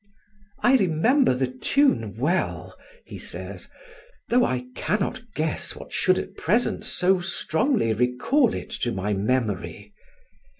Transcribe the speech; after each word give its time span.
"'I 0.63 0.77
remember 0.77 1.35
the 1.35 1.45
tune 1.45 2.17
well,' 2.17 2.75
he 3.05 3.19
says, 3.19 3.69
'though 4.29 4.43
I 4.43 4.65
cannot 4.75 5.21
guess 5.35 5.75
what 5.75 5.93
should 5.93 6.17
at 6.17 6.35
present 6.37 6.85
so 6.85 7.19
strongly 7.19 7.93
recall 7.93 8.55
it 8.55 8.71
to 8.81 8.93
my 8.93 9.13
memory.' 9.13 9.93